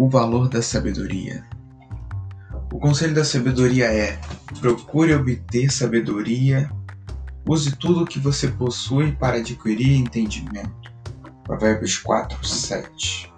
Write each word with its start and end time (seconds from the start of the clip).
O 0.00 0.08
valor 0.08 0.48
da 0.48 0.62
sabedoria. 0.62 1.44
O 2.72 2.78
conselho 2.78 3.14
da 3.14 3.22
sabedoria 3.22 3.84
é: 3.84 4.18
procure 4.58 5.14
obter 5.14 5.70
sabedoria, 5.70 6.70
use 7.46 7.76
tudo 7.76 8.04
o 8.04 8.06
que 8.06 8.18
você 8.18 8.48
possui 8.48 9.12
para 9.12 9.36
adquirir 9.36 9.98
entendimento. 9.98 10.90
Provérbios 11.44 11.98
4, 11.98 12.42
7. 12.42 13.30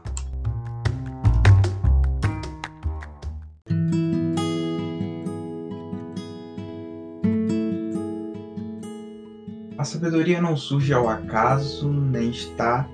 A 9.76 9.84
sabedoria 9.84 10.40
não 10.40 10.56
surge 10.56 10.92
ao 10.92 11.08
acaso 11.08 11.90
nem 11.90 12.30
está 12.30 12.88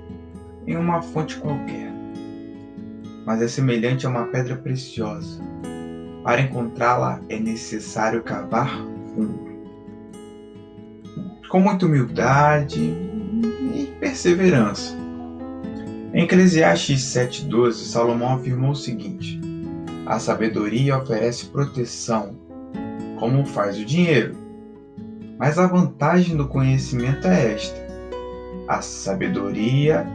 em 0.67 0.75
uma 0.75 1.03
fonte 1.03 1.37
qualquer 1.37 1.88
mas 3.29 3.43
é 3.43 3.47
semelhante 3.47 4.07
a 4.07 4.09
uma 4.09 4.25
pedra 4.29 4.57
preciosa. 4.57 5.39
Para 6.25 6.41
encontrá-la 6.41 7.21
é 7.29 7.39
necessário 7.39 8.23
cavar 8.23 8.71
fundo. 9.15 9.47
Com 11.51 11.61
muita 11.61 11.85
humildade 11.85 12.81
e 12.81 13.95
perseverança. 14.01 14.97
Em 16.15 16.23
Eclesiastes 16.23 17.03
7,12, 17.03 17.73
Salomão 17.73 18.37
afirmou 18.37 18.71
o 18.71 18.75
seguinte: 18.75 19.39
A 20.07 20.19
sabedoria 20.19 20.97
oferece 20.97 21.51
proteção, 21.51 22.35
como 23.19 23.45
faz 23.45 23.79
o 23.79 23.85
dinheiro. 23.85 24.35
Mas 25.39 25.59
a 25.59 25.67
vantagem 25.67 26.35
do 26.35 26.49
conhecimento 26.49 27.29
é 27.29 27.53
esta: 27.53 27.79
a 28.67 28.81
sabedoria 28.81 30.07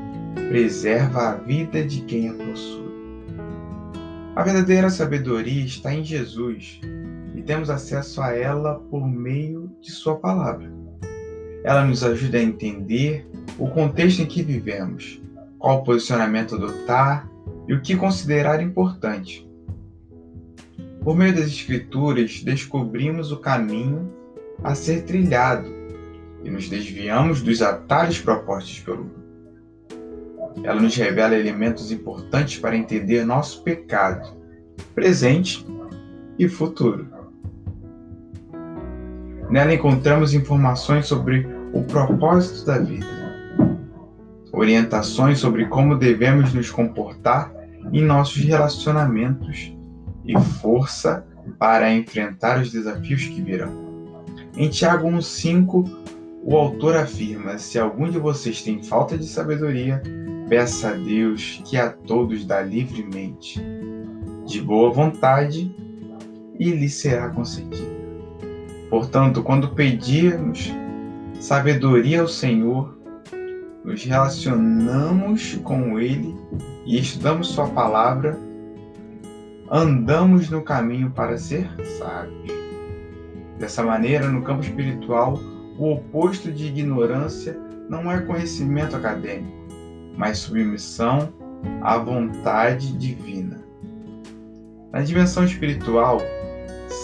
preserva 0.50 1.30
a 1.30 1.36
vida 1.36 1.86
de 1.86 2.02
quem 2.02 2.30
a 2.30 2.34
possui. 2.34 2.83
A 4.36 4.42
verdadeira 4.42 4.90
sabedoria 4.90 5.64
está 5.64 5.94
em 5.94 6.04
Jesus 6.04 6.82
e 7.36 7.42
temos 7.44 7.70
acesso 7.70 8.20
a 8.20 8.36
ela 8.36 8.80
por 8.90 9.08
meio 9.08 9.72
de 9.80 9.92
Sua 9.92 10.16
palavra. 10.16 10.74
Ela 11.64 11.86
nos 11.86 12.04
ajuda 12.04 12.40
a 12.40 12.42
entender 12.42 13.30
o 13.60 13.68
contexto 13.68 14.24
em 14.24 14.26
que 14.26 14.42
vivemos, 14.42 15.22
qual 15.60 15.84
posicionamento 15.84 16.56
adotar 16.56 17.30
e 17.68 17.76
o 17.76 17.82
que 17.82 17.96
considerar 17.96 18.60
importante. 18.60 19.48
Por 21.04 21.16
meio 21.16 21.36
das 21.36 21.46
Escrituras, 21.46 22.42
descobrimos 22.44 23.32
o 23.32 23.38
caminho 23.38 24.12
a 24.64 24.74
ser 24.74 25.04
trilhado 25.04 25.70
e 26.44 26.50
nos 26.50 26.68
desviamos 26.68 27.44
dos 27.44 27.62
atalhos 27.62 28.20
propostos 28.20 28.80
pelo 28.80 29.04
mundo. 29.04 29.23
Ela 30.64 30.82
nos 30.82 30.96
revela 30.96 31.36
elementos 31.36 31.92
importantes 31.92 32.60
para 32.60 32.76
entender 32.76 33.26
nosso 33.26 33.64
pecado, 33.64 34.38
presente 34.94 35.66
e 36.38 36.48
futuro. 36.48 37.08
Nela 39.50 39.74
encontramos 39.74 40.34
informações 40.34 41.06
sobre 41.06 41.48
o 41.74 41.84
propósito 41.84 42.66
da 42.66 42.80
vida, 42.80 43.06
orientações 44.52 45.40
sobre 45.40 45.66
como 45.68 45.98
devemos 45.98 46.54
nos 46.54 46.70
comportar 46.70 47.52
em 47.92 48.04
nossos 48.04 48.44
relacionamentos 48.44 49.76
e 50.24 50.40
força 50.40 51.26
para 51.60 51.94
enfrentar 51.94 52.62
os 52.62 52.72
desafios 52.72 53.26
que 53.26 53.42
virão. 53.42 53.84
Em 54.56 54.70
Tiago 54.70 55.08
1,5, 55.08 55.90
o 56.44 56.56
autor 56.56 56.96
afirma: 56.96 57.58
Se 57.58 57.80
algum 57.80 58.10
de 58.10 58.20
vocês 58.20 58.62
tem 58.62 58.82
falta 58.84 59.18
de 59.18 59.26
sabedoria, 59.26 60.02
Peça 60.54 60.90
a 60.90 60.94
Deus 60.94 61.64
que 61.66 61.78
a 61.78 61.90
todos 61.90 62.46
dá 62.46 62.62
livremente, 62.62 63.60
de 64.46 64.62
boa 64.62 64.92
vontade, 64.92 65.76
e 66.60 66.70
lhe 66.70 66.88
será 66.90 67.30
concedido. 67.30 67.92
Portanto, 68.88 69.42
quando 69.42 69.74
pedirmos 69.74 70.72
sabedoria 71.40 72.22
ao 72.22 72.28
Senhor, 72.28 72.96
nos 73.84 74.04
relacionamos 74.04 75.60
com 75.64 76.00
Ele 76.00 76.36
e 76.86 77.00
estudamos 77.00 77.48
Sua 77.48 77.70
palavra, 77.70 78.38
andamos 79.72 80.52
no 80.52 80.62
caminho 80.62 81.10
para 81.10 81.36
ser 81.36 81.68
sábios. 81.98 82.54
Dessa 83.58 83.82
maneira, 83.82 84.30
no 84.30 84.44
campo 84.44 84.62
espiritual, 84.62 85.40
o 85.80 85.94
oposto 85.94 86.52
de 86.52 86.68
ignorância 86.68 87.60
não 87.90 88.12
é 88.12 88.22
conhecimento 88.22 88.96
acadêmico, 88.96 89.63
mas 90.18 90.40
submissão 90.40 91.34
à 91.82 91.98
vontade 91.98 92.94
divina. 92.98 93.64
Na 94.92 95.02
dimensão 95.02 95.44
espiritual, 95.44 96.22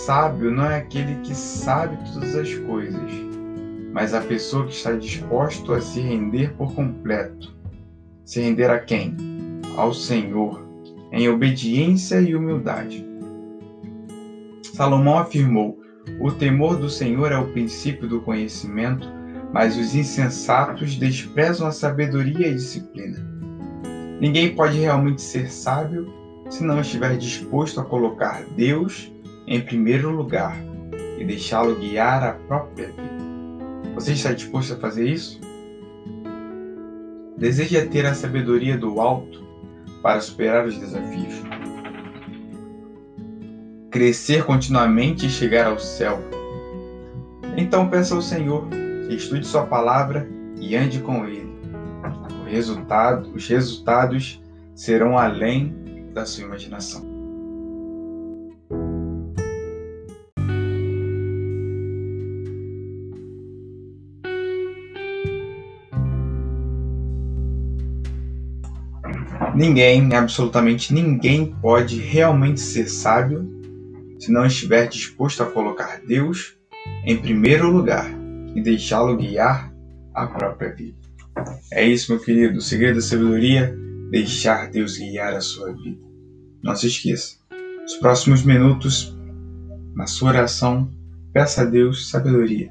sábio 0.06 0.52
não 0.52 0.66
é 0.66 0.78
aquele 0.78 1.16
que 1.22 1.34
sabe 1.34 1.98
todas 2.14 2.36
as 2.36 2.54
coisas, 2.54 3.12
mas 3.92 4.14
a 4.14 4.22
pessoa 4.22 4.66
que 4.66 4.74
está 4.74 4.94
disposto 4.94 5.74
a 5.74 5.82
se 5.82 6.00
render 6.00 6.54
por 6.54 6.74
completo. 6.76 7.56
Se 8.24 8.42
render 8.42 8.70
a 8.70 8.80
quem? 8.80 9.16
Ao 9.76 9.94
Senhor, 9.94 10.64
em 11.12 11.28
obediência 11.28 12.22
e 12.22 12.36
humildade. 12.36 13.06
Salomão 14.74 15.18
afirmou: 15.18 15.80
O 16.20 16.32
temor 16.32 16.78
do 16.78 16.90
Senhor 16.90 17.32
é 17.32 17.38
o 17.38 17.52
princípio 17.52 18.08
do 18.08 18.22
conhecimento 18.22 19.19
mas 19.54 19.78
os 19.78 19.96
insensatos 19.96 20.96
desprezam 20.96 21.68
a 21.68 21.72
sabedoria 21.72 22.48
e 22.48 22.54
disciplina. 22.54 23.18
Ninguém 24.20 24.54
pode 24.54 24.78
realmente 24.78 25.22
ser 25.22 25.52
sábio 25.52 26.14
se 26.50 26.64
não 26.64 26.82
estiver 26.82 27.18
disposto 27.18 27.80
a 27.80 27.86
colocar 27.86 28.44
Deus 28.56 29.12
em 29.48 29.62
primeiro 29.62 30.12
lugar 30.12 30.58
e 31.18 31.26
deixá-lo 31.26 31.76
guiar 31.76 32.24
a 32.24 32.34
própria 32.34 32.88
vida. 32.88 33.10
Você 33.96 34.14
está 34.14 34.34
disposto 34.34 34.74
a 34.74 34.78
fazer 34.78 35.08
isso? 35.08 35.40
Deseja 37.38 37.86
ter 37.86 38.06
a 38.06 38.14
sabedoria 38.14 38.78
do 38.78 39.00
alto 39.00 39.48
para 40.02 40.20
superar 40.22 40.66
os 40.66 40.78
desafios. 40.78 41.42
Crescer 43.90 44.46
continuamente 44.46 45.26
e 45.26 45.30
chegar 45.30 45.68
ao 45.68 45.80
céu. 45.80 46.20
Então 47.58 47.90
peça 47.90 48.14
ao 48.14 48.22
Senhor 48.22 48.68
estude 49.16 49.46
sua 49.46 49.66
palavra 49.66 50.28
e 50.60 50.76
ande 50.76 51.00
com 51.00 51.26
ele. 51.26 51.50
Resultado, 52.50 53.32
os 53.36 53.48
resultados 53.48 54.42
serão 54.74 55.18
além 55.18 55.76
da 56.14 56.26
sua 56.26 56.46
imaginação. 56.46 57.08
Ninguém, 69.56 70.16
absolutamente 70.16 70.94
ninguém, 70.94 71.54
pode 71.62 72.00
realmente 72.00 72.62
ser 72.62 72.90
sábio 72.90 73.48
se 74.18 74.32
não 74.32 74.46
estiver 74.46 74.88
disposto 74.88 75.44
a 75.44 75.46
colocar 75.46 76.02
Deus 76.08 76.58
em 77.06 77.18
primeiro 77.18 77.70
lugar 77.70 78.19
e 78.56 78.62
deixá-lo 78.62 79.18
guiar 79.18 79.74
a 80.14 80.28
própria 80.28 80.74
vida. 80.74 80.98
É 81.72 81.86
isso, 81.86 82.12
meu 82.12 82.22
querido. 82.22 82.58
O 82.58 82.62
segredo 82.62 82.96
da 82.96 83.02
sabedoria 83.02 83.76
deixar 84.12 84.70
Deus 84.70 84.98
guiar 84.98 85.34
a 85.34 85.42
sua 85.42 85.72
vida. 85.74 86.02
Não 86.64 86.76
se 86.76 86.88
esqueça. 86.88 87.38
Os 87.86 87.96
próximos 87.96 88.44
minutos, 88.44 89.18
na 89.96 90.08
sua 90.08 90.30
oração, 90.30 90.90
peça 91.34 91.62
a 91.62 91.66
Deus 91.66 92.10
sabedoria. 92.10 92.70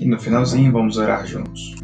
E 0.00 0.06
no 0.06 0.18
finalzinho 0.18 0.72
vamos 0.72 0.96
orar 0.96 1.26
juntos. 1.26 1.74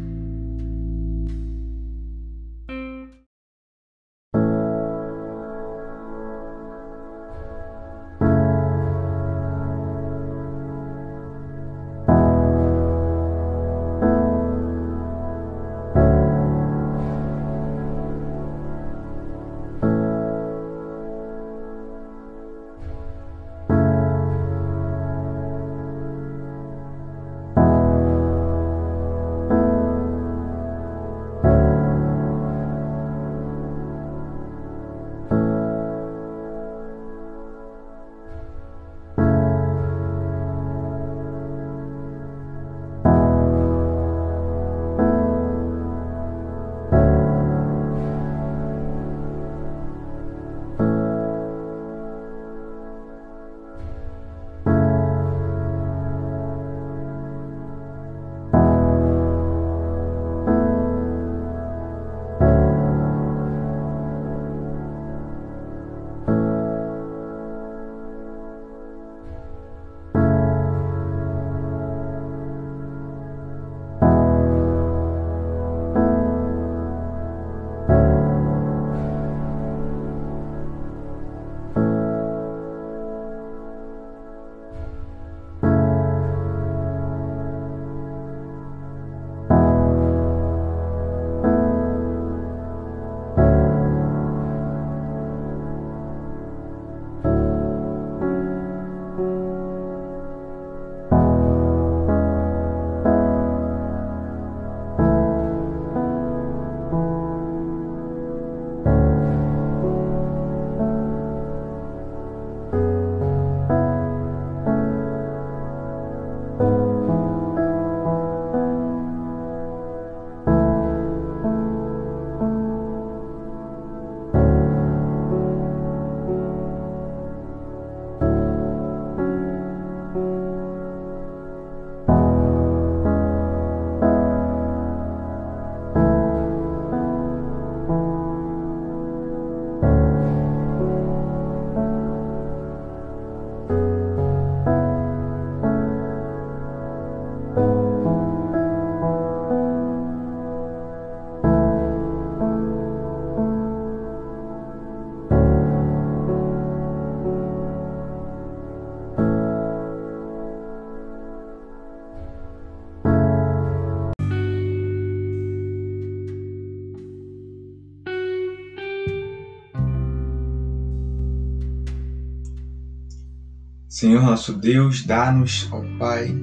Senhor 173.93 174.23
nosso 174.23 174.53
Deus, 174.53 175.03
dá-nos, 175.03 175.71
ó 175.71 175.79
Pai, 175.99 176.35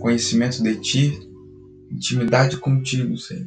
conhecimento 0.00 0.60
de 0.60 0.74
Ti, 0.74 1.30
intimidade 1.88 2.56
contigo, 2.56 3.16
Senhor. 3.16 3.46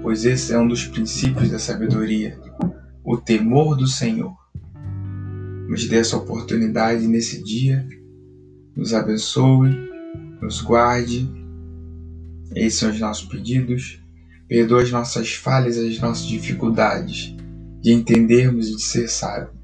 Pois 0.00 0.24
esse 0.24 0.54
é 0.54 0.58
um 0.58 0.66
dos 0.66 0.86
princípios 0.86 1.50
da 1.50 1.58
sabedoria, 1.58 2.40
o 3.04 3.18
temor 3.18 3.76
do 3.76 3.86
Senhor. 3.86 4.34
Nos 5.68 5.86
dê 5.86 5.96
essa 5.96 6.16
oportunidade 6.16 7.06
nesse 7.06 7.44
dia, 7.44 7.86
nos 8.74 8.94
abençoe, 8.94 9.76
nos 10.40 10.62
guarde. 10.62 11.28
Esses 12.56 12.78
são 12.78 12.90
os 12.90 12.98
nossos 12.98 13.28
pedidos. 13.28 14.02
Perdoa 14.48 14.80
as 14.80 14.90
nossas 14.90 15.34
falhas, 15.34 15.76
as 15.76 16.00
nossas 16.00 16.26
dificuldades 16.26 17.36
de 17.82 17.92
entendermos 17.92 18.70
e 18.70 18.76
de 18.76 18.82
ser 18.82 19.08
sábios. 19.08 19.63